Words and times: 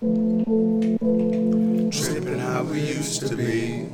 Tripping 0.00 1.92
how 2.38 2.62
we 2.62 2.80
used 2.80 3.20
to 3.28 3.36
be. 3.36 3.86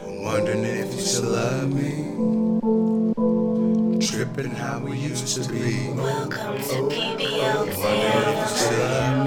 I'm 0.00 0.24
wondering 0.24 0.64
if 0.64 0.92
you 0.92 1.00
still 1.00 1.30
love 1.30 1.72
me. 1.72 1.92
Tripping 4.04 4.50
how 4.50 4.80
we 4.80 4.98
used 4.98 5.40
to 5.40 5.48
be. 5.52 5.90
Welcome 5.90 6.58
to 6.58 6.88
PBL 6.90 7.76
Wondering 7.78 8.26
if 8.26 8.38
you 8.40 8.46
still 8.56 8.78
love 8.90 9.18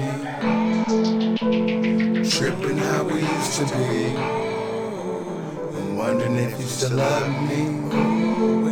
me. 2.12 2.28
Tripping 2.30 2.76
how 2.76 3.04
we 3.04 3.20
used 3.22 3.54
to 3.60 3.64
be. 3.78 4.14
I'm 5.74 5.96
wondering 5.96 6.36
if 6.36 6.60
you 6.60 6.66
still 6.66 6.98
love 6.98 7.30
me. 7.48 8.69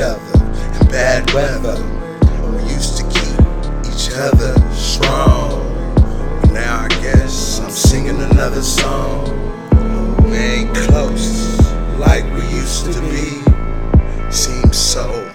Each 0.00 0.06
other 0.06 0.80
in 0.80 0.88
bad 0.88 1.30
weather. 1.34 1.76
We 2.52 2.72
used 2.72 2.96
to 2.96 3.02
keep 3.04 3.38
each 3.86 4.10
other 4.14 4.54
strong. 4.72 5.60
But 6.40 6.52
now 6.52 6.84
I 6.84 6.88
guess 7.02 7.60
I'm 7.60 7.70
singing 7.70 8.20
another 8.22 8.62
song. 8.62 9.28
We 10.24 10.36
ain't 10.36 10.74
close 10.74 11.60
like 11.98 12.24
we 12.32 12.40
used 12.48 12.90
to 12.92 13.00
be. 13.02 13.42
Seems 14.30 14.78
so 14.78 15.28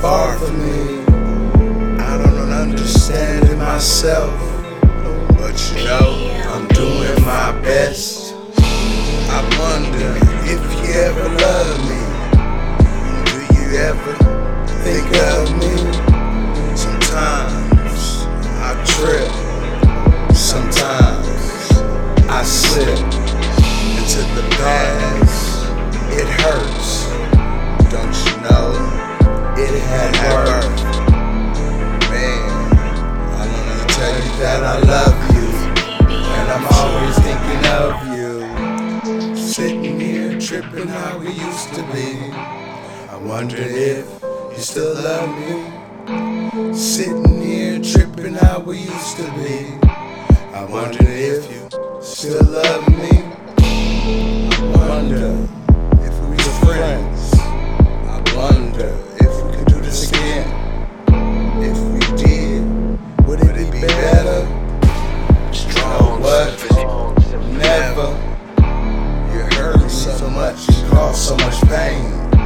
far 0.00 0.36
from 0.38 0.58
me. 0.58 1.02
I 2.02 2.18
don't 2.18 2.50
understand 2.50 3.48
it 3.48 3.56
myself. 3.56 4.34
But 5.38 5.72
you 5.76 5.84
know, 5.84 6.42
I'm 6.48 6.66
doing 6.68 7.22
my 7.24 7.52
best. 7.62 8.25
That 34.38 34.62
I 34.64 34.78
love 34.80 35.16
you. 35.34 35.48
And 36.38 36.46
I'm 36.52 36.66
always 36.80 37.16
thinking 37.26 37.64
of 37.82 37.92
you. 38.16 39.36
Sitting 39.36 40.00
here 40.00 40.38
tripping 40.40 40.88
how 40.88 41.18
we 41.18 41.30
used 41.30 41.74
to 41.74 41.82
be. 41.92 42.30
I 43.10 43.16
wonder 43.16 43.56
if 43.58 44.06
you 44.22 44.58
still 44.58 44.94
love 44.94 45.30
me. 45.38 46.74
Sitting 46.74 47.42
here 47.42 47.80
tripping 47.80 48.34
how 48.34 48.60
we 48.60 48.78
used 48.78 49.16
to 49.16 49.24
be. 49.32 49.78
I 50.54 50.64
wonder 50.64 50.98
if 51.02 51.50
you 51.50 51.68
still 52.00 52.44
love 52.44 52.85
me. 52.85 52.85
Much. 71.76 72.36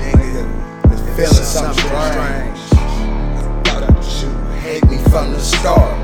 Nigga, 0.00 0.92
it's 0.92 1.02
feeling 1.16 1.44
something 1.44 1.84
strange. 1.84 2.60
I 2.72 3.62
thought 3.64 4.22
you 4.22 4.30
hate 4.60 4.84
me 4.84 4.98
from 5.10 5.32
the 5.32 5.40
start. 5.40 5.96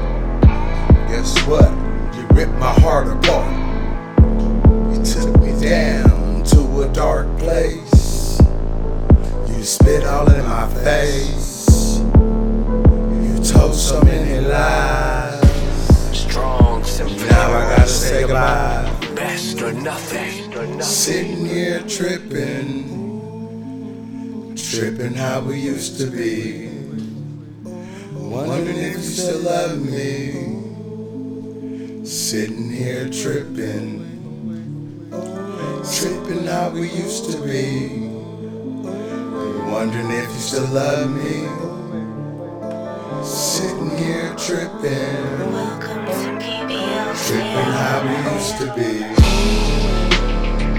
Guess 1.09 1.39
what? 1.47 1.71
You 2.17 2.27
ripped 2.37 2.59
my 2.59 2.73
heart 2.81 3.09
apart. 3.09 3.53
You 4.93 5.05
took 5.05 5.41
me 5.41 5.59
down 5.61 6.45
to 6.45 6.83
a 6.83 6.89
dark 6.93 7.27
place. 7.39 8.41
You 9.49 9.63
spit 9.65 10.05
all 10.05 10.31
in 10.31 10.45
my 10.45 10.67
face. 10.85 12.01
You 12.01 13.43
told 13.45 13.75
so 13.75 14.01
many 14.03 14.47
lies. 14.47 15.41
strong, 16.13 16.85
symphony. 16.85 17.29
Now 17.31 17.53
I 17.53 17.77
gotta 17.77 17.89
say 17.89 18.23
goodbye. 18.23 18.93
Best 19.15 19.63
or 19.63 19.73
nothing. 19.73 20.36
Sitting 20.81 21.47
here 21.47 21.81
tripping, 21.89 22.85
tripping 24.57 25.15
how 25.15 25.41
we 25.41 25.59
used 25.59 25.99
to 25.99 26.07
be. 26.07 26.69
Wondering 28.13 28.77
if 28.77 28.97
you 28.97 29.03
still 29.03 29.41
love 29.41 29.81
me. 29.81 30.33
Sitting 32.05 32.71
here 32.71 33.09
tripping, 33.09 34.05
tripping 35.95 36.47
how 36.47 36.71
we 36.71 36.91
used 36.91 37.31
to 37.33 37.39
be. 37.43 38.09
Wondering 39.71 40.11
if 40.11 40.29
you 40.29 40.41
still 40.41 40.69
love 40.69 41.11
me. 41.11 41.49
Sitting 43.25 43.97
here 43.97 44.35
tripping. 44.37 45.27
Tripping 47.27 47.73
how 47.81 48.03
we 48.05 48.15
used 48.35 48.57
to 48.59 48.67
be. 48.77 50.06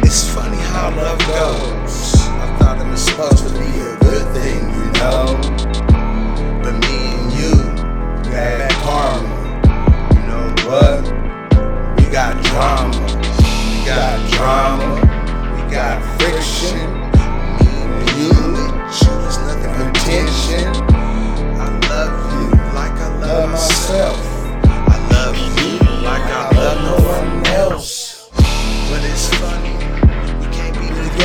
It's 0.09 0.33
funny 0.33 0.55
how 0.55 0.89
love 0.95 1.19
goes. 1.19 2.15
I 2.15 2.55
thought 2.59 2.79
it 2.79 2.89
was 2.89 3.03
supposed 3.03 3.45
to 3.45 3.51
be 3.59 3.65
a 3.81 3.97
good 3.99 4.33
thing, 4.33 4.61
you 4.73 4.91
know. 4.93 5.76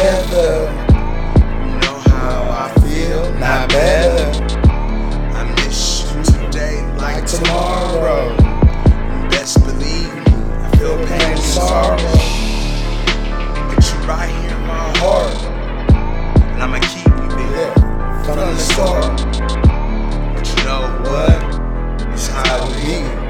Together. 0.03 0.67
You 1.65 1.79
know 1.81 1.99
how 2.11 2.67
I 2.67 2.81
feel, 2.81 3.33
not 3.35 3.69
better. 3.69 4.45
I 5.33 5.45
miss 5.57 6.13
you 6.13 6.23
today 6.25 6.85
like 6.97 7.25
tomorrow. 7.25 8.37
Best 9.31 9.61
believe 9.65 10.13
me, 10.15 10.23
I 10.65 10.77
feel 10.77 10.97
pain 11.07 11.21
and 11.21 11.39
sorrow. 11.39 11.97
But 13.69 13.79
you're 13.89 14.07
right 14.09 14.31
here 14.43 14.57
in 14.57 14.67
my 14.67 14.93
heart, 14.99 15.37
and 16.53 16.63
I'ma 16.63 16.81
keep 16.81 17.07
you 17.07 17.49
there 17.53 17.75
from 18.25 18.39
the 18.39 18.57
start. 18.57 19.21
But 20.35 20.49
you 20.51 20.65
know 20.65 20.85
what? 21.07 22.13
It's 22.13 22.27
how 22.27 22.67
be. 22.75 23.22